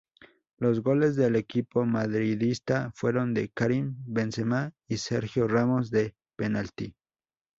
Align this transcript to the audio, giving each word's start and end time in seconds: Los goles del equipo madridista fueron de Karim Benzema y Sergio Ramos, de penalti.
Los 0.57 0.81
goles 0.81 1.15
del 1.15 1.35
equipo 1.35 1.85
madridista 1.85 2.91
fueron 2.95 3.35
de 3.35 3.49
Karim 3.49 3.97
Benzema 4.07 4.73
y 4.87 4.97
Sergio 4.97 5.47
Ramos, 5.47 5.91
de 5.91 6.15
penalti. 6.35 6.95